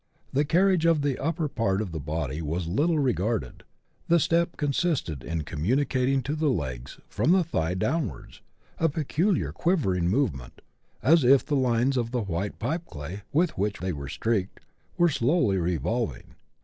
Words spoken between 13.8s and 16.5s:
were streaked, were slowly revolving.